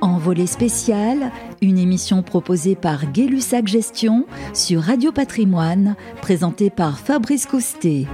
[0.00, 8.06] Envolée spécial, une émission proposée par Gay-Lussac Gestion sur Radio Patrimoine, présentée par Fabrice Coustet.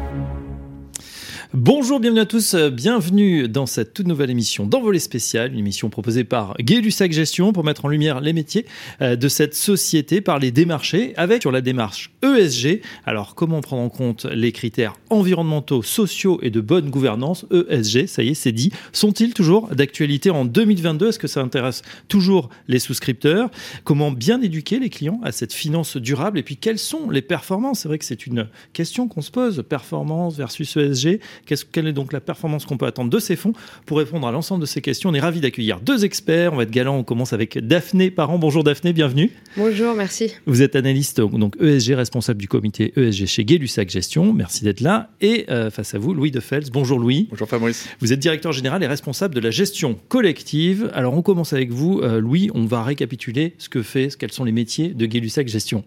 [1.56, 5.88] Bonjour, bienvenue à tous, euh, bienvenue dans cette toute nouvelle émission d'Envolée spéciale, une émission
[5.88, 8.66] proposée par Gay Lussac Gestion pour mettre en lumière les métiers
[9.00, 12.80] euh, de cette société par les démarchés avec sur la démarche ESG.
[13.06, 18.24] Alors comment prendre en compte les critères environnementaux, sociaux et de bonne gouvernance ESG, ça
[18.24, 18.72] y est, c'est dit.
[18.92, 23.48] Sont-ils toujours d'actualité en 2022 Est-ce que ça intéresse toujours les souscripteurs?
[23.84, 26.36] Comment bien éduquer les clients à cette finance durable?
[26.36, 27.82] Et puis quelles sont les performances?
[27.82, 32.12] C'est vrai que c'est une question qu'on se pose, performance versus ESG quelle est donc
[32.12, 33.52] la performance qu'on peut attendre de ces fonds
[33.86, 36.52] Pour répondre à l'ensemble de ces questions, on est ravi d'accueillir deux experts.
[36.52, 38.38] On va être galant, on commence avec Daphné Parent.
[38.38, 39.30] Bonjour Daphné, bienvenue.
[39.56, 40.32] Bonjour, merci.
[40.46, 44.32] Vous êtes analyste donc ESG, responsable du comité ESG chez Gay-Lussac Gestion.
[44.32, 45.10] Merci d'être là.
[45.20, 46.70] Et euh, face à vous, Louis Defels.
[46.72, 47.28] Bonjour Louis.
[47.30, 47.88] Bonjour Fabrice.
[48.00, 50.90] Vous êtes directeur général et responsable de la gestion collective.
[50.94, 52.50] Alors on commence avec vous, euh, Louis.
[52.54, 55.84] On va récapituler ce que fait, quels sont les métiers de Gay-Lussac Gestion.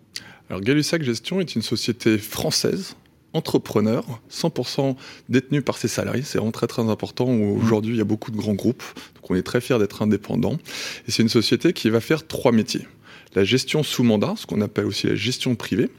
[0.50, 2.96] Alors Gay-Lussac Gestion est une société française
[3.38, 4.96] entrepreneur, 100%
[5.30, 6.24] détenu par ses salariés.
[6.24, 7.30] C'est vraiment très très important.
[7.30, 8.84] Aujourd'hui, il y a beaucoup de grands groupes,
[9.16, 10.58] donc on est très fiers d'être indépendant.
[11.08, 12.88] Et c'est une société qui va faire trois métiers.
[13.36, 15.90] La gestion sous mandat, ce qu'on appelle aussi la gestion privée,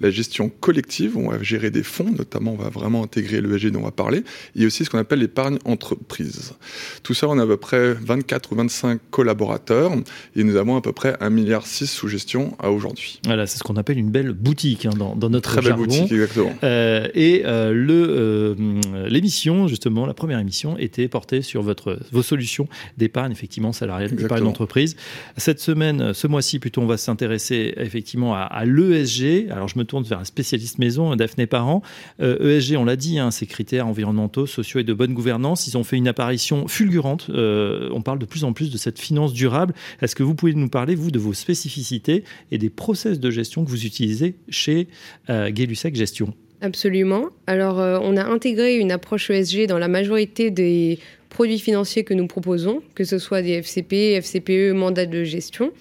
[0.00, 3.80] la gestion collective, on va gérer des fonds, notamment on va vraiment intégrer l'ESG dont
[3.80, 4.24] on va parler,
[4.56, 6.54] et aussi ce qu'on appelle l'épargne entreprise.
[7.02, 9.92] Tout ça, on a à peu près 24 ou 25 collaborateurs,
[10.36, 13.20] et nous avons à peu près 1,6 milliard sous gestion à aujourd'hui.
[13.24, 16.52] Voilà, c'est ce qu'on appelle une belle boutique hein, dans, notre Très belle boutique, exactement.
[16.64, 22.22] Euh, et euh, le, euh, l'émission, justement, la première émission, était portée sur votre, vos
[22.22, 24.96] solutions d'épargne, effectivement, salariale, d'épargne d'entreprise.
[25.36, 29.50] Cette semaine, ce mois-ci, plutôt, on va s'intéresser effectivement à, à l'ESG.
[29.50, 31.82] Alors, je me tourne vers un spécialiste maison, Daphné Parent.
[32.20, 35.66] ESG, euh, e on l'a dit, hein, ces critères environnementaux, sociaux et de bonne gouvernance,
[35.66, 37.28] ils ont fait une apparition fulgurante.
[37.30, 39.74] Euh, on parle de plus en plus de cette finance durable.
[40.02, 43.64] Est-ce que vous pouvez nous parler, vous, de vos spécificités et des process de gestion
[43.64, 44.88] que vous utilisez chez
[45.30, 46.34] euh, Gay-Lussac Gestion?
[46.60, 47.26] Absolument.
[47.46, 52.26] Alors, on a intégré une approche ESG dans la majorité des produits financiers que nous
[52.26, 55.72] proposons, que ce soit des FCP, FCPE, mandats de gestion.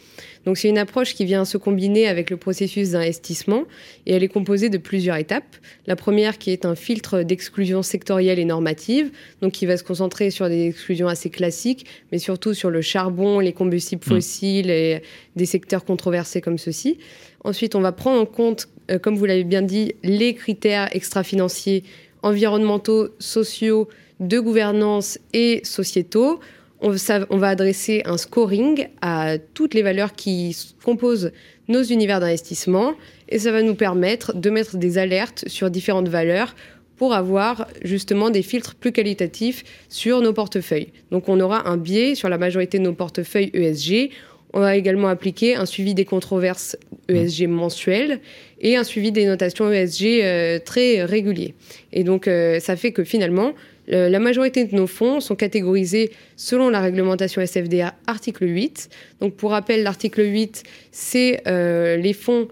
[0.45, 3.63] Donc c'est une approche qui vient se combiner avec le processus d'investissement
[4.05, 5.57] et elle est composée de plusieurs étapes.
[5.87, 10.29] La première qui est un filtre d'exclusion sectorielle et normative, donc qui va se concentrer
[10.29, 14.09] sur des exclusions assez classiques, mais surtout sur le charbon, les combustibles mmh.
[14.09, 15.01] fossiles et
[15.35, 16.97] des secteurs controversés comme ceux-ci.
[17.43, 21.83] Ensuite, on va prendre en compte, euh, comme vous l'avez bien dit, les critères extra-financiers,
[22.23, 23.87] environnementaux, sociaux,
[24.19, 26.39] de gouvernance et sociétaux
[26.81, 31.31] on, va adresser un scoring à toutes les valeurs qui composent
[31.67, 32.93] nos univers d'investissement
[33.29, 36.55] et ça va nous permettre de mettre des alertes sur différentes valeurs
[36.95, 40.89] pour avoir justement des filtres plus qualitatifs sur nos portefeuilles.
[41.11, 44.11] Donc on aura un biais sur la majorité de nos portefeuilles ESG.
[44.53, 46.77] On va également appliquer un suivi des controverses
[47.09, 48.19] ESG mensuelles
[48.61, 51.53] et un suivi des notations ESG euh, très régulier.
[51.91, 53.53] Et donc euh, ça fait que finalement,
[53.87, 58.89] la majorité de nos fonds sont catégorisés selon la réglementation SFDA article 8.
[59.21, 62.47] Donc pour rappel, l'article 8, c'est euh, les fonds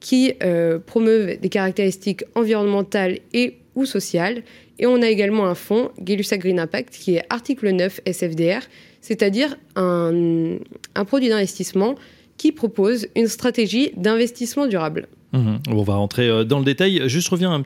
[0.00, 4.42] qui euh, promeuvent des caractéristiques environnementales et ou sociales.
[4.78, 8.60] Et on a également un fonds, Gelusa Green Impact, qui est article 9 SFDR,
[9.00, 10.58] c'est-à-dire un
[11.06, 11.94] produit d'investissement
[12.36, 15.06] qui propose une stratégie d'investissement durable.
[15.32, 15.60] Mhm.
[15.68, 17.08] On va rentrer euh, dans le détail.
[17.08, 17.62] Juste reviens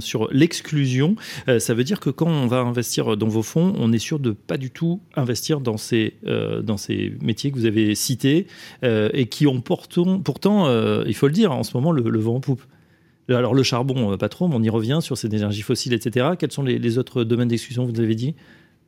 [0.00, 1.16] sur l'exclusion.
[1.48, 4.18] Euh, ça veut dire que quand on va investir dans vos fonds, on est sûr
[4.18, 8.46] de pas du tout investir dans ces, euh, dans ces métiers que vous avez cités
[8.82, 10.68] et qui ont pourtant,
[11.04, 12.62] il faut le dire, en ce moment, le, vent en poupe.
[13.28, 16.30] Alors le charbon, pas trop, mais on y revient sur ces énergies fossiles, etc.
[16.38, 18.34] Quels sont les, les autres domaines d'exclusion, vous avez dit?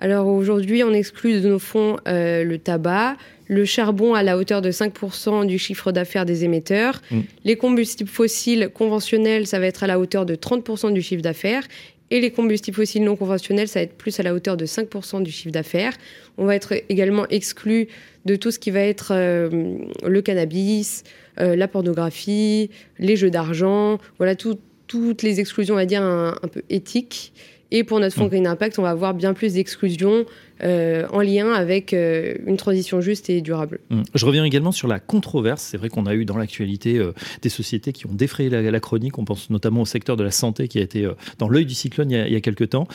[0.00, 3.16] Alors aujourd'hui, on exclut de nos fonds le tabac,
[3.50, 7.02] le charbon à la hauteur de 5% du chiffre d'affaires des émetteurs.
[7.10, 7.20] Mm.
[7.44, 11.64] Les combustibles fossiles conventionnels, ça va être à la hauteur de 30% du chiffre d'affaires.
[12.12, 15.24] Et les combustibles fossiles non conventionnels, ça va être plus à la hauteur de 5%
[15.24, 15.94] du chiffre d'affaires.
[16.38, 17.88] On va être également exclu
[18.24, 21.02] de tout ce qui va être euh, le cannabis,
[21.40, 22.70] euh, la pornographie,
[23.00, 27.32] les jeux d'argent, voilà toutes les exclusions, on va dire, un, un peu éthiques.
[27.70, 28.30] Et pour notre fonds mm.
[28.30, 30.24] Green Impact, on va avoir bien plus d'exclusions
[30.62, 33.80] euh, en lien avec euh, une transition juste et durable.
[33.90, 34.02] Mm.
[34.14, 35.62] Je reviens également sur la controverse.
[35.62, 37.12] C'est vrai qu'on a eu dans l'actualité euh,
[37.42, 39.18] des sociétés qui ont défrayé la, chronique.
[39.18, 41.08] On pense notamment au secteur de la santé qui a été
[41.38, 42.88] dans l'œil du cyclone il y a, il y a quelques temps.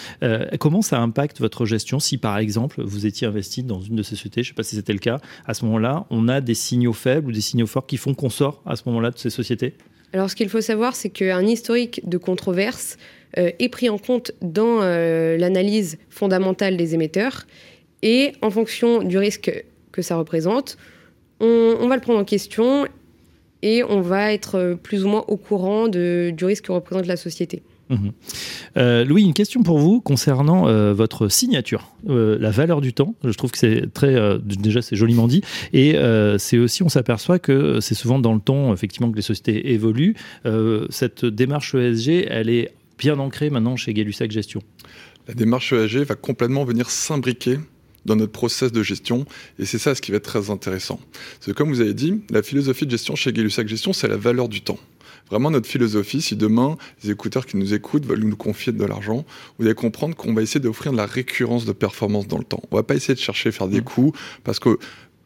[0.59, 4.15] comment ça impacte votre gestion si, par exemple, vous étiez investi dans une de ces
[4.15, 4.43] sociétés?
[4.43, 5.19] Je ne sais pas si c'était le cas.
[5.45, 8.29] À ce moment-là, on a des signaux faibles ou des signaux forts qui font qu'on
[8.29, 9.73] sort à ce moment-là de ces sociétés?
[10.13, 12.99] Alors, ce qu'il faut savoir, c'est qu'un historique de controverse euh,
[13.35, 17.45] est pris en compte dans euh, l'analyse fondamentale des émetteurs.
[18.01, 20.77] Et en fonction du risque que ça représente.
[21.39, 22.87] On, va le prendre en question
[23.61, 27.17] et on va être plus ou moins au courant de, du risque que représente la
[27.17, 27.61] société.
[27.89, 28.11] Mhm.
[28.77, 33.15] Euh, Louis, une question pour vous concernant euh, votre signature, euh, la valeur du temps.
[33.23, 35.41] Je trouve que c'est très, déjà c'est joliment dit,
[35.73, 35.95] et
[36.37, 40.15] c'est aussi, on s'aperçoit que c'est souvent dans le temps, effectivement, que les sociétés évoluent.
[40.89, 44.61] cette démarche ESG, elle est bien ancrée maintenant chez gay Gestion.
[45.27, 47.59] La démarche ESG va complètement venir s'imbriquer
[48.05, 49.25] dans notre process de gestion.
[49.57, 50.99] Et c'est ça ce qui va être très intéressant.
[51.39, 54.47] C'est comme vous avez dit, la philosophie de gestion chez gay Gestion, c'est la valeur
[54.47, 54.79] du temps
[55.29, 56.21] vraiment notre philosophie.
[56.21, 59.25] Si demain, les écouteurs qui nous écoutent veulent nous confier de l'argent,
[59.57, 62.61] vous allez comprendre qu'on va essayer d'offrir de la récurrence de performance dans le temps.
[62.71, 63.85] On va pas essayer de chercher à faire des mmh.
[63.85, 64.77] coups parce que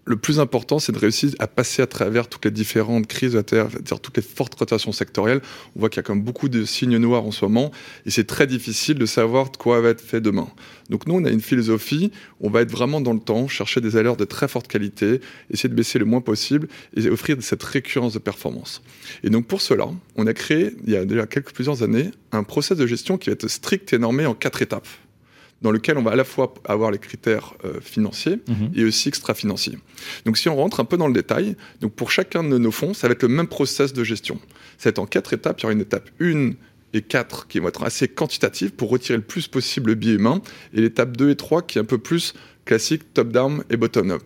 [0.09, 3.43] le plus important, c'est de réussir à passer à travers toutes les différentes crises, à
[3.43, 3.69] travers
[4.01, 5.39] toutes les fortes rotations sectorielles.
[5.75, 7.71] On voit qu'il y a comme beaucoup de signes noirs en ce moment,
[8.07, 10.47] et c'est très difficile de savoir de quoi va être fait demain.
[10.89, 12.11] Donc nous, on a une philosophie,
[12.41, 15.21] on va être vraiment dans le temps, chercher des valeurs de très forte qualité,
[15.51, 18.81] essayer de baisser le moins possible et offrir cette récurrence de performance.
[19.23, 22.41] Et donc pour cela, on a créé, il y a déjà quelques plusieurs années, un
[22.41, 24.87] process de gestion qui va être strict et normé en quatre étapes
[25.61, 28.71] dans lequel on va à la fois avoir les critères euh, financiers mhm.
[28.75, 29.77] et aussi extra-financiers.
[30.25, 32.93] Donc si on rentre un peu dans le détail, donc pour chacun de nos fonds,
[32.93, 34.39] ça va être le même process de gestion.
[34.77, 35.59] Ça va être en quatre étapes.
[35.59, 36.51] Il y aura une étape 1
[36.93, 40.41] et 4 qui vont être assez quantitatives pour retirer le plus possible le biais humain,
[40.73, 42.33] et l'étape 2 et 3 qui est un peu plus
[42.65, 44.23] classique, top-down et bottom-up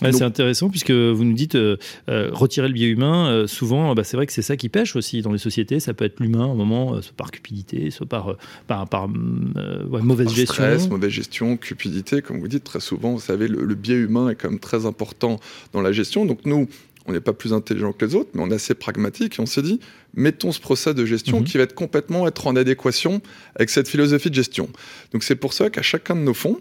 [0.00, 1.76] c'est intéressant puisque vous nous dites euh,
[2.08, 3.30] euh, retirer le biais humain.
[3.30, 5.80] Euh, souvent, bah, c'est vrai que c'est ça qui pêche aussi dans les sociétés.
[5.80, 8.36] Ça peut être l'humain au moment, soit par cupidité, soit par,
[8.66, 10.54] par, par mauvaise gestion.
[10.54, 13.12] Stress, mauvaise gestion, cupidité, comme vous dites très souvent.
[13.12, 15.40] Vous savez, le, biais humain est quand même très important
[15.72, 16.26] dans la gestion.
[16.26, 16.68] Donc nous,
[17.06, 19.46] on n'est pas plus intelligent que les autres, mais on est assez pragmatique et on
[19.46, 19.80] s'est dit,
[20.14, 21.44] mettons ce procès de gestion mhm.
[21.44, 23.22] qui va être complètement être en adéquation
[23.56, 24.68] avec cette philosophie de gestion.
[25.12, 26.58] Donc c'est pour ça qu'à chacun de nos fonds,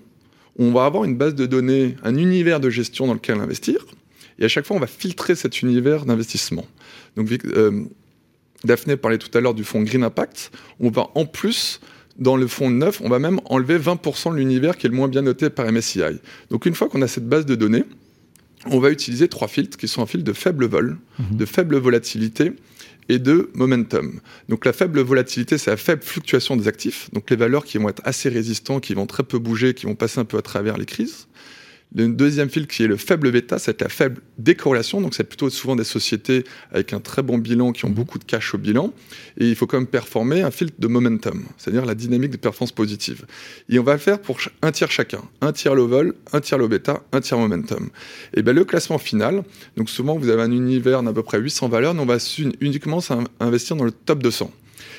[0.60, 3.86] on va avoir une base de données, un univers de gestion dans lequel investir.
[4.38, 6.66] Et à chaque fois, on va filtrer cet univers d'investissement.
[7.16, 7.86] Donc, euh,
[8.66, 10.52] Daphné parlait tout à l'heure du fonds Green Impact.
[10.82, 11.80] On va en plus,
[12.18, 15.08] dans le fonds neuf, on va même enlever 20% de l'univers qui est le moins
[15.08, 16.20] bien noté par MSCI.
[16.50, 17.86] Donc, une fois qu'on a cette base de données,
[18.66, 21.38] on va utiliser trois filtres qui sont un filtre de faible vol, mhm.
[21.38, 22.52] de faible volatilité
[23.10, 24.22] et de momentum.
[24.48, 27.90] Donc la faible volatilité, c'est la faible fluctuation des actifs, donc les valeurs qui vont
[27.90, 30.78] être assez résistants, qui vont très peu bouger, qui vont passer un peu à travers
[30.78, 31.28] les crises.
[31.96, 35.02] Le deuxième filtre qui est le faible bêta, c'est la faible décorrélation.
[35.02, 38.24] Donc, c'est plutôt souvent des sociétés avec un très bon bilan qui ont beaucoup de
[38.26, 38.94] cash au bilan.
[39.40, 42.74] Et il faut quand même performer un filtre de momentum, c'est-à-dire la dynamique de performance
[42.74, 43.26] positive.
[43.70, 45.22] Et on va le faire pour un tiers chacun.
[45.42, 47.90] Un tiers low vol, un tiers low bêta, un tiers momentum.
[48.36, 49.44] Et bien, le classement final,
[49.76, 52.18] donc souvent, vous avez un univers d'à peu près 800 valeurs, mais on va
[52.62, 53.00] uniquement
[53.40, 54.52] investir dans le top 200.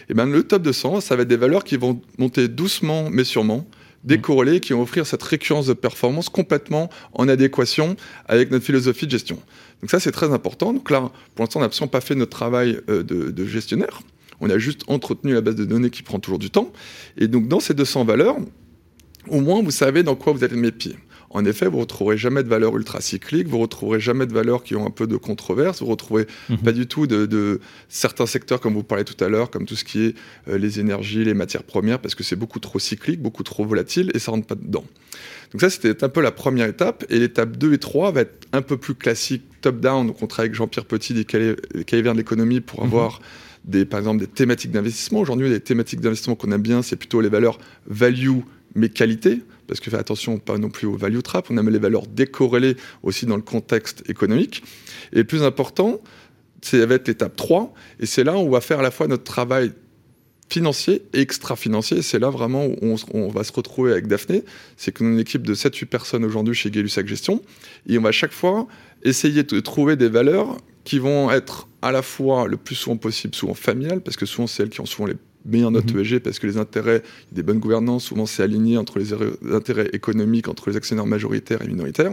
[0.09, 3.23] Et bien, le top 200, ça va être des valeurs qui vont monter doucement, mais
[3.23, 3.65] sûrement
[4.05, 9.11] décorrélés qui vont offrir cette récurrence de performance complètement en adéquation avec notre philosophie de
[9.11, 9.39] gestion.
[9.81, 10.73] Donc ça, c'est très important.
[10.73, 14.01] Donc là, pour l'instant, on n'a absolument pas fait notre travail euh, de, de, gestionnaire.
[14.41, 16.73] On a juste entretenu la base de données qui prend toujours du temps.
[17.19, 18.37] Et donc, dans ces 200 valeurs,
[19.29, 20.97] au moins, vous savez dans quoi vous allez mettre pied.
[21.33, 24.33] En effet, vous ne retrouverez jamais de valeurs ultra cycliques, vous ne retrouverez jamais de
[24.33, 26.59] valeurs qui ont un peu de controverse, vous ne retrouverez mhm.
[26.59, 29.85] pas du tout de, certains secteurs, comme vous parlez tout à l'heure, comme tout ce
[29.85, 30.15] qui est
[30.49, 34.11] euh, les énergies, les matières premières, parce que c'est beaucoup trop cyclique, beaucoup trop volatile,
[34.13, 34.85] et ça ne rentre pas dedans.
[35.53, 37.05] Donc ça, c'était un peu la première étape.
[37.09, 40.07] Et l'étape 2 et 3 va être un peu plus classique, top-down.
[40.07, 42.87] Donc on travaille avec Jean-Pierre Petit des cahiers de l'économie pour mhm.
[42.87, 43.21] avoir...
[43.67, 45.21] Des, par exemple des thématiques d'investissement.
[45.21, 48.39] Aujourd'hui, les thématiques d'investissement qu'on aime bien, c'est plutôt les valeurs value
[48.75, 51.79] mais qualité parce que fait attention pas non plus aux value trap, on aime les
[51.79, 52.75] valeurs décorrélées
[53.05, 54.65] aussi dans le contexte économique.
[55.13, 56.01] Et le plus important,
[56.61, 59.23] c'est avec l'étape 3, et c'est là où on va faire à la fois notre
[59.23, 59.71] travail
[60.49, 62.03] financier et extra-financier.
[62.03, 64.43] C'est là vraiment où on, va se retrouver avec Daphné.
[64.77, 67.41] C'est qu'on a une équipe de 7-8 personnes aujourd'hui chez gay Gestion.
[67.87, 68.67] Et on va chaque fois
[69.05, 73.37] essayer de trouver des valeurs qui vont être à la fois le plus souvent possible,
[73.37, 76.01] souvent familiales, parce que souvent c'est elles qui ont souvent les meilleure note mhm.
[76.01, 79.13] ESG parce que les intérêts, des bonnes gouvernances, souvent c'est aligné entre les
[79.53, 82.13] intérêts économiques, entre les actionnaires majoritaires et minoritaires.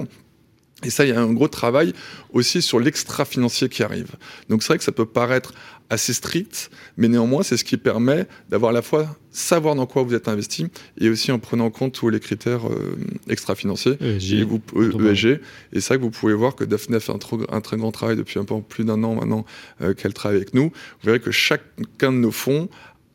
[0.84, 1.94] Et ça, il y a un gros travail
[2.34, 4.12] aussi sur l'extra-financier qui arrive.
[4.48, 5.54] Donc c'est vrai que ça peut paraître
[5.90, 10.04] assez strict, mais néanmoins, c'est ce qui permet d'avoir à la fois savoir dans quoi
[10.04, 10.68] vous êtes investi
[11.00, 12.96] et aussi en prenant en compte tous les critères euh,
[13.30, 14.34] extra-financiers ESG.
[14.34, 15.26] Et, vous, ESG.
[15.74, 18.18] et c'est vrai que vous pouvez voir que Daphné a fait un, très grand travail
[18.18, 19.46] depuis un peu plus d'un an maintenant
[19.82, 20.66] euh, qu'elle travaille avec nous.
[20.66, 22.70] Vous verrez que chacun de nos fonds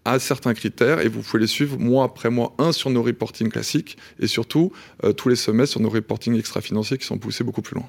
[0.05, 3.49] à certains critères et vous pouvez les suivre mois après mois, un sur nos reporting
[3.49, 4.73] classiques et surtout
[5.05, 7.89] euh, tous les semestres sur nos reporting extra-financiers qui sont poussés beaucoup plus loin.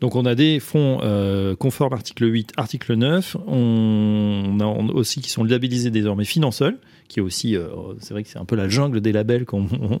[0.00, 3.36] Donc on a des fonds euh, conformes article 8, article 9.
[3.46, 4.64] On, a
[4.94, 6.78] aussi qui sont labellisés désormais Finansol,
[7.08, 9.66] qui est aussi, euh, c'est vrai que c'est un peu la jungle des labels qu'on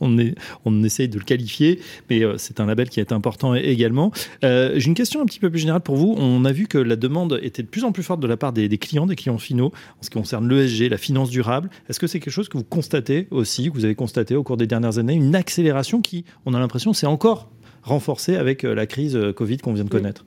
[0.64, 4.10] on, essaye de le qualifier, mais euh, c'est un label qui est important également.
[4.42, 6.14] J'ai une question un petit peu plus générale pour vous.
[6.16, 8.54] On a vu que la demande était de plus en plus forte de la part
[8.54, 11.68] des, des clients, des clients finaux, en ce qui concerne l'ESG, la finance durable.
[11.88, 14.56] Est-ce que c'est quelque chose que vous constatez aussi, que vous avez constaté au cours
[14.56, 17.50] des dernières années, une accélération qui, on a l'impression, c'est encore
[17.82, 20.24] renforcée avec euh, la crise euh, Covid qu'on vient de connaître.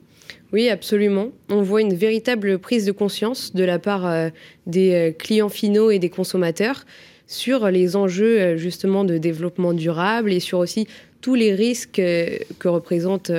[0.52, 1.28] Oui, absolument.
[1.48, 4.30] On voit une véritable prise de conscience de la part euh,
[4.66, 6.84] des clients finaux et des consommateurs
[7.26, 10.86] sur les enjeux justement de développement durable et sur aussi
[11.22, 13.30] tous les risques que représente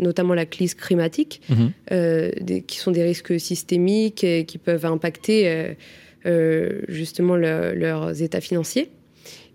[0.00, 2.62] notamment la crise climatique, mhm.
[2.66, 5.76] qui sont des risques systémiques qui peuvent impacter
[6.88, 8.90] justement leurs états financiers.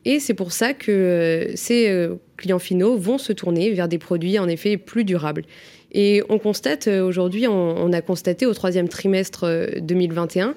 [0.05, 3.97] Et c'est pour ça que euh, ces euh, clients finaux vont se tourner vers des
[3.97, 5.43] produits en effet plus durables.
[5.91, 9.45] Et on constate euh, aujourd'hui, on, a constaté au troisième trimestre
[9.81, 10.55] 2021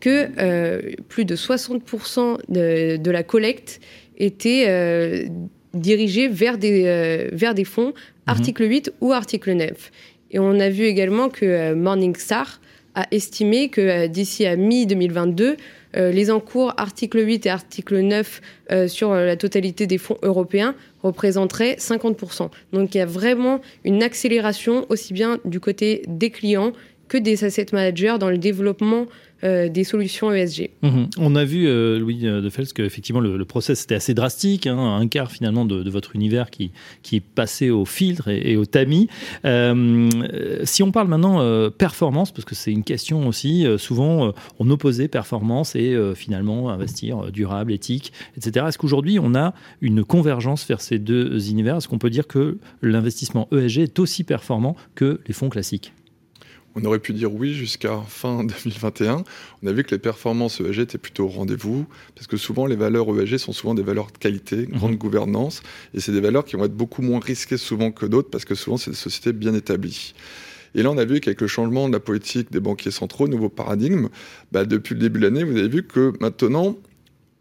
[0.00, 3.80] que plus de 60% de, la collecte
[4.16, 5.28] était
[5.74, 7.94] dirigée vers des, vers des fonds mhm.
[8.28, 9.90] article 8 ou article 9.
[10.30, 12.60] Et on a vu également que Morningstar
[12.94, 15.56] a estimé que d'ici à mi-2022, euh,
[15.94, 18.40] les encours article 8 et article 9
[18.70, 22.50] euh, sur la totalité des fonds européens représenteraient 50%.
[22.72, 26.72] Donc il y a vraiment une accélération aussi bien du côté des clients
[27.08, 29.06] que des asset managers dans le développement
[29.44, 30.70] euh, des solutions ESG.
[30.82, 31.10] Mhm.
[31.18, 34.78] On a vu, euh, Louis de Fels, qu'effectivement le, le process était assez drastique, hein,
[34.78, 39.08] un quart finalement de, votre univers qui, qui passait au filtre et, au tamis.
[39.44, 40.08] Euh,
[40.64, 45.74] si on parle maintenant performance, parce que c'est une question aussi, souvent on opposait performance
[45.76, 48.66] et finalement investir durable, éthique, etc.
[48.68, 51.76] Est-ce qu'aujourd'hui on a une convergence vers ces deux univers?
[51.76, 55.92] Est-ce qu'on peut dire que l'investissement ESG est aussi performant que les fonds classiques?
[56.74, 59.24] On aurait pu dire oui jusqu'à fin 2021.
[59.62, 62.76] On a vu que les performances ESG étaient plutôt au rendez-vous, parce que souvent les
[62.76, 64.78] valeurs ESG sont souvent des valeurs de qualité, mhm.
[64.78, 65.62] grande gouvernance,
[65.94, 68.54] et c'est des valeurs qui vont être beaucoup moins risquées souvent que d'autres, parce que
[68.54, 70.14] souvent c'est des sociétés bien établies.
[70.74, 73.48] Et là, on a vu qu'avec le changement de la politique des banquiers centraux, nouveau
[73.48, 74.08] paradigme,
[74.52, 76.76] bah, depuis le début de l'année, vous avez vu que maintenant,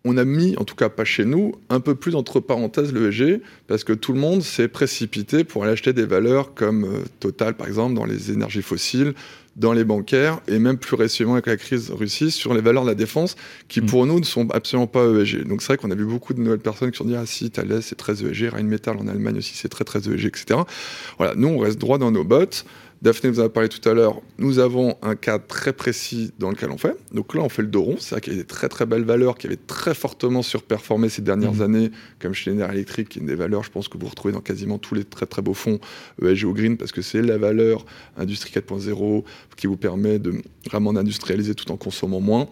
[0.06, 3.42] on a mis, en tout cas pas chez nous, un peu plus entre parenthèses l'ESG,
[3.68, 7.56] parce que tout le monde s'est précipité pour aller acheter des valeurs comme euh, Total,
[7.56, 9.13] par exemple, dans les énergies fossiles,
[9.58, 12.89] dans les bancaires, et même plus récemment avec la crise Russie, sur les valeurs de
[12.89, 13.36] la défense,
[13.68, 13.86] qui mm.
[13.88, 15.46] pour nous ne sont absolument pas ESG.
[15.46, 17.50] Donc c'est vrai qu'on a vu beaucoup de nouvelles personnes qui ont dit Ah si,
[17.50, 20.60] Thales c'est très ESG, Rheinmetall en Allemagne aussi c'est très très ESG, etc.
[21.18, 22.66] Voilà, nous on reste droit dans nos bottes.
[23.01, 26.50] Daphné vous en a parlé tout à l'heure, nous avons un cas très précis dans
[26.50, 26.98] lequel on fait.
[27.13, 27.96] Donc là, on fait le dos rond.
[28.00, 31.10] C'est vrai qu'il y a des très très belles valeurs qui avaient très fortement surperformé
[31.10, 31.62] ces dernières mmh.
[31.62, 34.34] années, comme chez Schneider Electric, qui est une des valeurs, je pense, que vous retrouvez
[34.34, 35.80] dans quasiment tous les très très beaux fonds
[36.24, 37.86] ESG ou Green, parce que c'est la valeur
[38.18, 39.24] Industrie 4.0
[39.58, 42.48] qui vous permet de vraiment d'industrialiser tout en consommant moins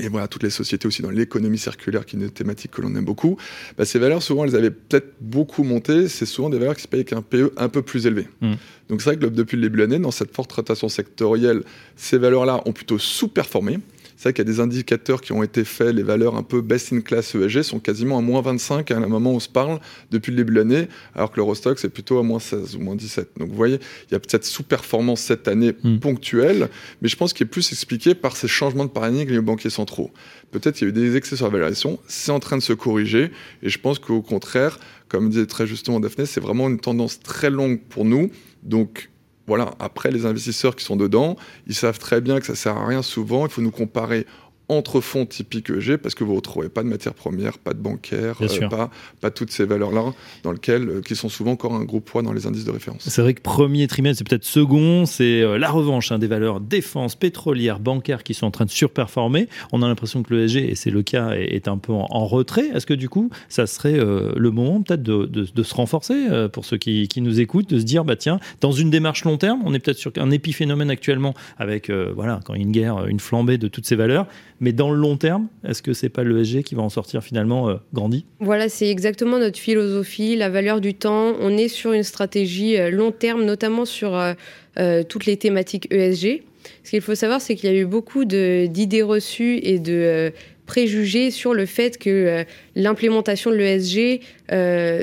[0.00, 2.94] et voilà, toutes les sociétés aussi dans l'économie circulaire, qui est une thématique que l'on
[2.96, 3.36] aime beaucoup,
[3.76, 6.08] bah, ces valeurs, souvent, elles avaient peut-être beaucoup monté.
[6.08, 8.28] C'est souvent des valeurs qui se payent avec un PE un peu plus élevé.
[8.40, 8.52] Mmh.
[8.88, 11.62] Donc c'est vrai que depuis le début de l'année, dans cette forte rotation sectorielle,
[11.96, 13.78] ces valeurs-là ont plutôt sous-performé.
[14.20, 16.60] C'est vrai qu'il y a des indicateurs qui ont été faits, les valeurs un peu
[16.60, 19.48] best in class ESG sont quasiment à moins 25 à un moment où on se
[19.48, 22.80] parle depuis le début de l'année, alors que l'Eurostock c'est plutôt à moins 16 ou
[22.80, 23.30] moins 17.
[23.38, 26.00] Donc vous voyez, il y a peut-être sous-performance cette année hmm.
[26.00, 26.68] ponctuelle,
[27.00, 30.10] mais je pense qu'il est plus expliqué par ces changements de paradigme aux banquiers centraux.
[30.50, 32.74] Peut-être qu'il y a eu des excès sur la valorisation, c'est en train de se
[32.74, 33.30] corriger,
[33.62, 37.48] et je pense qu'au contraire, comme disait très justement Daphné, c'est vraiment une tendance très
[37.48, 38.30] longue pour nous.
[38.62, 39.09] Donc
[39.50, 41.34] voilà, après, les investisseurs qui sont dedans,
[41.66, 43.46] ils savent très bien que ça sert à rien souvent.
[43.46, 44.24] Il faut nous comparer
[44.70, 47.80] entre fonds typiques EG parce que vous ne retrouvez pas de matières premières, pas de
[47.80, 51.82] bancaires, euh, pas, pas toutes ces valeurs-là dans lesquelles, euh, qui sont souvent encore un
[51.82, 53.02] gros poids dans les indices de référence.
[53.08, 56.60] C'est vrai que premier trimestre, c'est peut-être second, c'est euh, la revanche hein, des valeurs
[56.60, 59.48] défense, pétrolières, bancaires qui sont en train de surperformer.
[59.72, 62.68] On a l'impression que l'ESG, et c'est le cas, est, un peu en, retrait.
[62.72, 66.76] Est-ce que du coup, ça serait le moment peut-être de, de, se renforcer pour ceux
[66.76, 69.74] qui, qui, nous écoutent, de se dire, bah tiens, dans une démarche long terme, on
[69.74, 73.20] est peut-être sur un épiphénomène actuellement avec, voilà, quand il y a une guerre, une
[73.20, 74.26] flambée de toutes ces valeurs
[74.60, 77.70] mais dans le long terme, est-ce que c'est pas l'ESG qui va en sortir finalement
[77.70, 81.34] euh, grandi Voilà, c'est exactement notre philosophie, la valeur du temps.
[81.40, 86.42] On est sur une stratégie euh, long terme, notamment sur euh, toutes les thématiques ESG.
[86.84, 90.30] Ce qu'il faut savoir, c'est qu'il y a eu beaucoup d'idées reçues et de
[90.66, 92.44] préjugés sur le fait que
[92.76, 94.20] l'implémentation de l'ESG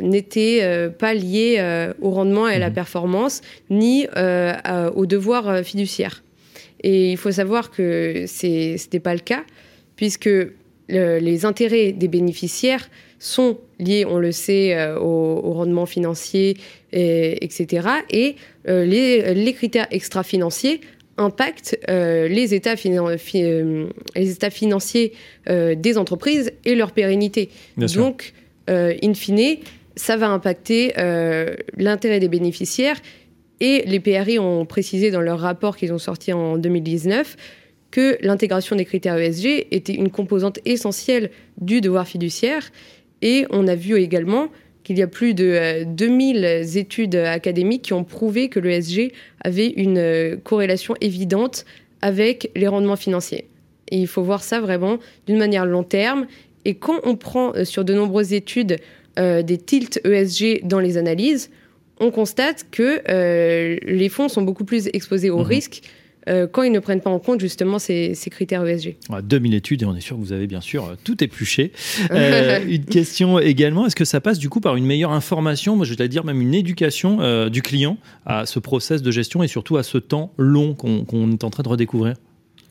[0.04, 2.74] n'était pas liée au rendement et à la mmh.
[2.74, 4.08] performance, ni
[4.96, 6.22] au devoir fiduciaire.
[6.84, 9.44] Et il faut savoir que ce n'était pas le cas,
[9.96, 10.30] puisque
[10.90, 16.58] les intérêts des bénéficiaires sont liées, on le sait, au, rendement financier,
[16.92, 17.88] etc.
[18.10, 20.82] Et les, les, critères extra-financiers
[21.18, 25.14] impactent les, états les états financiers
[25.48, 27.50] des entreprises et leur pérennité.
[27.78, 28.34] Donc,
[28.68, 29.58] in fine,
[29.96, 30.94] ça va impacter
[31.76, 33.02] l'intérêt des bénéficiaires
[33.60, 37.36] et les PRI ont précisé dans leur rapport qu'ils ont sorti en 2019
[37.92, 42.72] que l'intégration des critères ESG était une composante essentielle du devoir fiduciaire.
[43.22, 44.50] Et on a vu également
[44.84, 49.12] qu'il y a plus de 2000 euh, études académiques qui ont prouvé que l'ESG
[49.42, 51.66] avait une euh, corrélation évidente
[52.02, 53.48] avec les rendements financiers.
[53.90, 56.28] Et il faut voir ça vraiment d'une manière long terme.
[56.66, 58.78] Et quand on prend euh, sur de nombreuses études
[59.18, 61.50] des tilts ESG dans les analyses,
[62.00, 65.46] on constate que euh, les fonds sont beaucoup plus exposés au mhm.
[65.46, 65.82] risque
[66.27, 68.98] euh, quand ils ne prennent pas en compte justement ces, critères ESG.
[69.24, 71.72] 2000 études et on est sûr que vous avez bien sûr euh, tout épluché.
[72.12, 75.94] une question également, est-ce que ça passe du coup par une meilleure information, moi je
[75.94, 79.84] vais dire même une éducation du client à ce process de gestion et surtout à
[79.84, 82.16] ce temps long qu'on est en train de redécouvrir?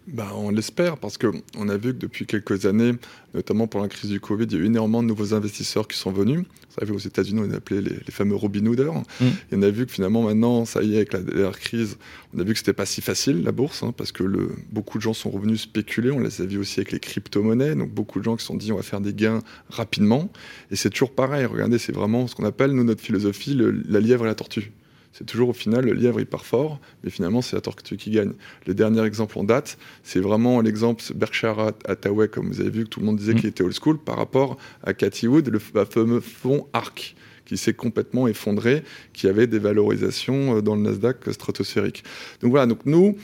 [0.06, 2.92] Bah, on l'espère parce qu'on a vu que depuis quelques années,
[3.34, 5.98] notamment pendant la crise du Covid, il y a eu énormément de nouveaux investisseurs qui
[5.98, 6.40] sont venus.
[6.40, 8.94] Vous savez, aux États-Unis, on appelait les, les fameux Robin Hooders.
[8.94, 9.24] Mm.
[9.24, 11.98] Et on a vu que finalement, maintenant, ça y est, avec la dernière crise,
[12.34, 14.98] on a vu que c'était pas si facile, la bourse, hein, parce que le, beaucoup
[14.98, 16.12] de gens sont revenus spéculer.
[16.12, 17.74] On les a vu aussi avec les crypto-monnaies.
[17.74, 20.30] Donc, beaucoup de gens qui se sont dit, on va faire des gains rapidement.
[20.70, 21.46] Et c'est toujours pareil.
[21.46, 23.58] Regardez, c'est vraiment ce qu'on appelle, nous, notre philosophie,
[23.88, 24.72] la lièvre et la tortue
[25.16, 28.10] c'est toujours au final le lièvre il part fort, mais finalement c'est la tortue qui
[28.10, 28.32] gagne.
[28.66, 32.88] Le dernier exemple en date, c'est vraiment l'exemple Berkshire Hathaway, comme vous avez vu que
[32.90, 33.36] tout le monde disait mm.
[33.36, 37.14] qu'il était old school, par rapport à Cathy Wood, le fameux fonds ARC
[37.46, 38.82] qui s'est complètement effondré,
[39.12, 42.02] qui avait des valorisations euh, dans le Nasdaq stratosphérique.
[42.40, 43.16] Donc voilà, donc nous,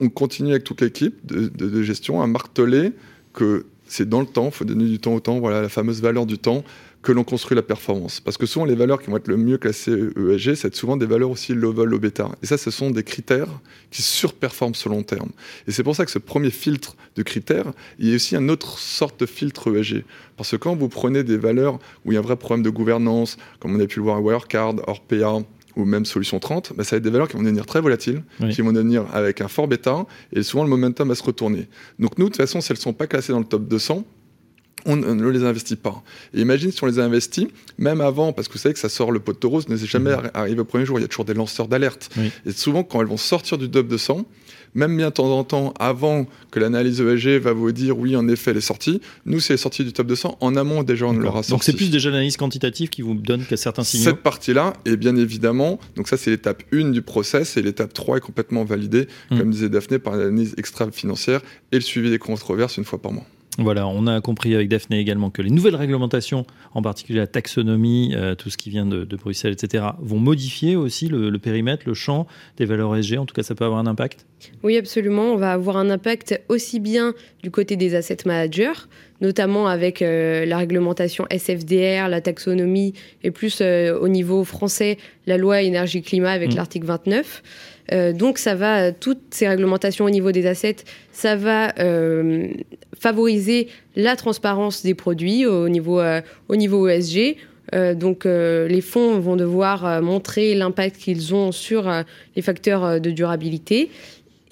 [0.00, 2.92] on continue avec toute l'équipe de, de gestion à marteler
[3.32, 6.00] que c'est dans le temps, il faut donner du temps au temps, voilà la fameuse
[6.00, 6.64] valeur du temps
[7.02, 8.20] que l'on construit la performance.
[8.20, 11.06] Parce que souvent, les valeurs qui vont être le mieux classées ESG, c'est souvent des
[11.06, 12.30] valeurs aussi low vol, low beta.
[12.42, 13.48] Et ça, ce sont des critères
[13.90, 15.30] qui surperforment sur long terme.
[15.66, 18.48] Et c'est pour ça que ce premier filtre de critères, il y a aussi un
[18.48, 20.04] autre sorte de filtre ESG.
[20.36, 22.70] Parce que quand vous prenez des valeurs où il y a un vrai problème de
[22.70, 25.44] gouvernance, comme on a pu le voir à Wirecard, Orpea,
[25.74, 28.22] ou même Solution 30, bah, ça va être des valeurs qui vont devenir très volatiles,
[28.50, 31.66] qui vont devenir avec un fort bêta, et souvent le momentum va se retourner.
[31.98, 34.04] Donc nous, de toute façon, si elles ne sont pas classées dans le top 200,
[34.86, 36.02] on ne les investit pas.
[36.34, 37.46] Et imagine si on les a investis,
[37.78, 39.76] même avant, parce que vous savez que ça sort le pot de taureau, ce n'est
[39.76, 40.30] jamais mhm.
[40.34, 42.10] arrivé au premier jour, il y a toujours des lanceurs d'alerte.
[42.46, 44.26] Et souvent, quand elles vont sortir du top 200,
[44.74, 48.26] même bien de temps en temps, avant que l'analyse ESG va vous dire oui, en
[48.28, 50.38] effet, elle est sortie, nous, c'est sorti du top 200.
[50.40, 51.50] En amont, déjà, on l'aura sorti.
[51.50, 54.96] Donc, c'est plus déjà l'analyse quantitative qui vous donne que certains signaux Cette partie-là, et
[54.96, 59.08] bien évidemment, donc ça, c'est l'étape 1 du process, et l'étape 3 est complètement validée,
[59.30, 59.38] mm.
[59.38, 61.40] comme disait Daphné, par l'analyse extra-financière
[61.70, 63.26] et le suivi des controverses une fois par mois.
[63.58, 68.14] Voilà, on a compris avec Daphné également que les nouvelles réglementations, en particulier la taxonomie,
[68.14, 72.26] euh, tout ce qui vient de, Bruxelles, etc., vont modifier aussi le, périmètre, le champ
[72.56, 73.18] des valeurs ESG.
[73.18, 74.24] En tout cas, ça peut avoir un impact?
[74.62, 75.34] Oui, absolument.
[75.34, 77.12] On va avoir un impact aussi bien
[77.42, 78.88] du côté des asset managers,
[79.22, 85.38] notamment avec euh, la réglementation SFDR, la taxonomie, et plus euh, au niveau français, la
[85.38, 86.56] loi énergie-climat avec mmh.
[86.56, 87.42] l'article 29.
[87.92, 91.72] Euh, donc ça va, toutes ces réglementations au niveau des assets, ça va
[92.98, 96.00] favoriser la transparence des produits au niveau,
[96.48, 97.36] au niveau ESG.
[97.94, 101.90] donc les fonds vont devoir montrer l'impact qu'ils ont sur
[102.36, 103.90] les facteurs de durabilité.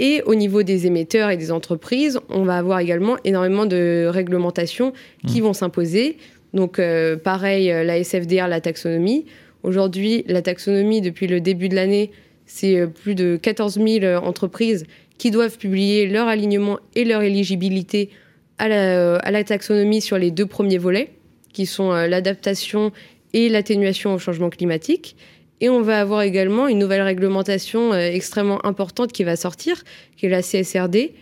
[0.01, 4.93] Et au niveau des émetteurs et des entreprises, on va avoir également énormément de réglementations
[5.29, 5.45] qui mmh.
[5.45, 6.17] vont s'imposer.
[6.55, 6.81] Donc
[7.23, 9.27] pareil, la SFDR, la taxonomie.
[9.63, 12.11] Aujourd'hui, la taxonomie, depuis le début de l'année,
[12.51, 14.85] c'est euh, plus de 14 000 euh, entreprises
[15.19, 18.11] qui doivent publier leur alignement et leur éligibilité
[18.59, 21.11] à la, taxonomie sur les deux premiers volets,
[21.53, 22.93] qui sont euh, l'adaptation
[23.33, 25.17] et l'atténuation au changement climatique.
[25.61, 29.83] Et on va avoir également une nouvelle réglementation extrêmement importante qui va sortir,
[30.17, 31.13] qui est la CSRD,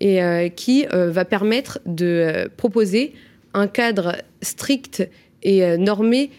[0.00, 3.14] et qui va permettre de proposer
[3.54, 5.08] un cadre strict
[5.42, 6.30] et normé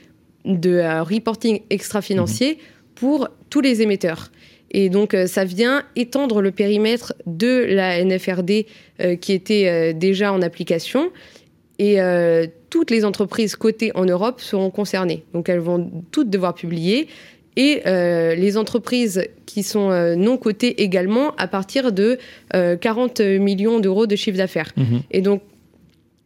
[0.45, 4.29] de reporting extra-financier mmh pour tous les émetteurs.
[4.71, 8.67] Et donc, euh, ça vient étendre le périmètre de la NFRD
[8.99, 11.11] euh, qui était euh, déjà en application.
[11.81, 11.97] Et
[12.69, 15.23] toutes les entreprises cotées en Europe seront concernées.
[15.33, 17.07] Donc, elles vont toutes devoir publier.
[17.61, 22.17] Et les entreprises qui sont non cotées également à partir de
[22.53, 24.71] 40 millions d'euros de chiffre d'affaires.
[24.77, 25.41] Mmh Et donc,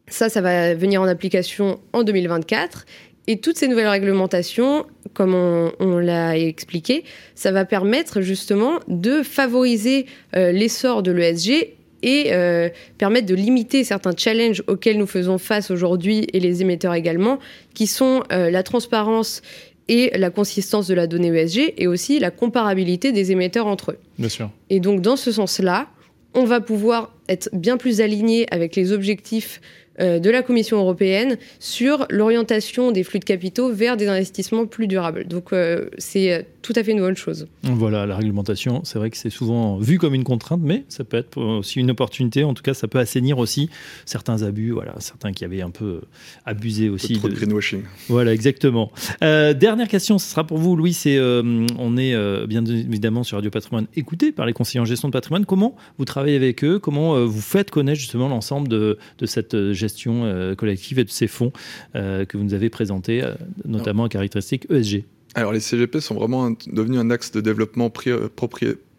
[0.08, 2.86] ça, ça va venir en application en 2024.
[3.28, 10.06] Et toutes ces nouvelles réglementations, comme on, l'a expliqué, ça va permettre justement de favoriser
[10.36, 12.68] euh, l'essor de l'ESG et euh,
[12.98, 17.40] permettre de limiter certains challenges auxquels nous faisons face aujourd'hui et les émetteurs également,
[17.74, 19.42] qui sont euh, la transparence
[19.88, 23.98] et la consistance de la donnée ESG et aussi la comparabilité des émetteurs entre eux.
[24.18, 24.50] Bien sûr.
[24.70, 25.88] Et donc dans ce sens-là,
[26.34, 29.62] on va pouvoir être bien plus aligné avec les objectifs
[30.00, 35.26] de la Commission européenne sur l'orientation des flux de capitaux vers des investissements plus durables.
[35.28, 37.48] Donc euh, c'est euh, tout à fait une bonne chose.
[37.64, 41.18] Voilà, la réglementation, c'est vrai que c'est souvent vu comme une contrainte, mais ça peut
[41.18, 42.44] être aussi une opportunité.
[42.44, 43.70] En tout cas, ça peut assainir aussi
[44.06, 46.02] certains abus, voilà, certains qui avaient un peu
[46.46, 47.14] abusé aussi.
[47.14, 47.84] Trop de, greenwashing.
[48.08, 48.92] Voilà, exactement.
[49.22, 50.94] dernière question, ce sera pour vous, Louis.
[50.94, 55.14] C'est, on est bien évidemment sur Radio Patrimoine écouté par les conseillers en gestion de
[55.14, 55.46] patrimoine.
[55.46, 56.80] Comment vous travaillez avec eux?
[56.80, 61.10] Comment vous faites connaître justement l'ensemble de, de cette gestion gestion euh, collective et de
[61.10, 61.52] ces fonds
[61.96, 63.34] euh, que vous nous avez présentés, euh,
[63.66, 65.04] notamment à caractéristiques ESG
[65.36, 67.90] Alors les CGP sont vraiment devenus un axe de développement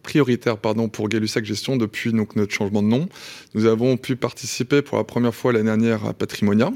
[0.04, 3.08] prioritaire pardon, pour Gay-Lussac Gestion depuis donc, notre changement de nom.
[3.54, 6.66] Nous avons pu participer pour la première fois l'année dernière à Patrimonia.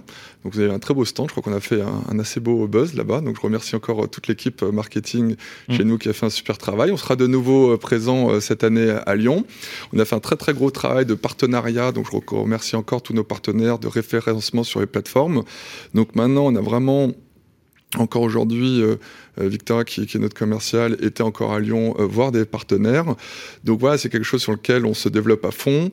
[0.43, 2.67] Donc vous avez un très beau stand, je crois qu'on a fait un, assez beau
[2.67, 3.21] buzz là-bas.
[3.21, 5.37] Donc je remercie encore toute l'équipe marketing
[5.71, 5.87] chez mmh.
[5.87, 6.91] nous qui a fait un super travail.
[6.91, 9.45] On sera de nouveau présent cette année à Lyon.
[9.93, 13.13] On a fait un très très gros travail de partenariat, donc je remercie encore tous
[13.13, 15.45] nos partenaires de référencement sur les plateformes.
[15.95, 17.13] Donc maintenant on a vraiment
[17.97, 18.97] encore aujourd'hui, euh,
[19.41, 23.15] euh, Victoria, qui, est notre commercial, était encore à Lyon euh, voir des partenaires.
[23.65, 25.91] Donc voilà, c'est quelque chose sur lequel on se développe à fond.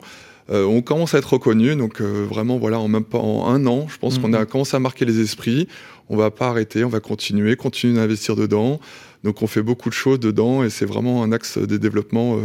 [0.48, 3.98] on commence à être reconnu, donc vraiment voilà, en même pas en un an, je
[3.98, 4.46] pense qu'on a mhm.
[4.46, 5.66] commencé à marquer les esprits.
[6.08, 8.78] On va pas arrêter, on va continuer, continuer d'investir dedans.
[9.24, 12.38] Donc on fait beaucoup de choses dedans et c'est vraiment un axe des développements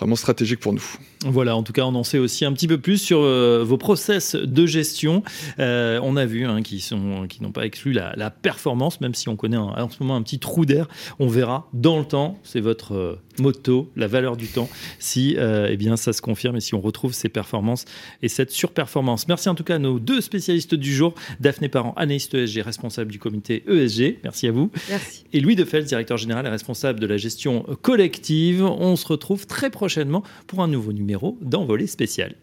[0.00, 0.84] vraiment stratégique pour nous.
[1.26, 3.76] Voilà, en tout cas, on en sait aussi un petit peu plus sur euh, vos
[3.76, 5.22] process de gestion.
[5.58, 9.56] Euh, on a vu hein, qui n'ont pas exclu la, performance, même si on connaît
[9.56, 10.88] en ce moment un petit trou d'air.
[11.18, 15.76] On verra dans le temps, c'est votre euh, motto, la valeur du temps, si eh
[15.76, 17.84] bien, ça se confirme et si on retrouve ces performances
[18.22, 19.28] et cette surperformance.
[19.28, 23.10] Merci en tout cas à nos deux spécialistes du jour, Daphné Parent, analyste ESG, responsable
[23.10, 24.18] du comité ESG.
[24.24, 24.70] Merci à vous.
[24.88, 25.24] Merci.
[25.32, 28.64] Et Louis Defels, directeur général et responsable de la gestion collective.
[28.64, 32.34] On se retrouve très prochainement pour un nouveau numéro d'Envolée spécial.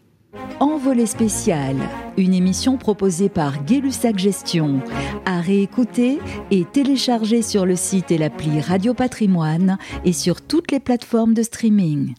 [0.60, 1.76] Envolée spécial,
[2.16, 4.80] une émission proposée par Gay-Lussac Gestion,
[5.24, 6.18] à réécouter
[6.50, 11.42] et télécharger sur le site et l'appli Radio Patrimoine et sur toutes les plateformes de
[11.42, 12.14] streaming.